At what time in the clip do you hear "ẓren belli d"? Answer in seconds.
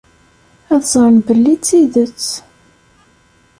0.91-1.61